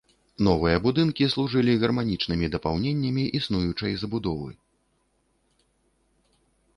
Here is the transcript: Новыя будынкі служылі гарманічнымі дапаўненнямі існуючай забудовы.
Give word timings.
Новыя 0.45 0.77
будынкі 0.85 1.25
служылі 1.33 1.75
гарманічнымі 1.83 2.49
дапаўненнямі 2.55 3.23
існуючай 3.41 3.95
забудовы. 4.05 4.57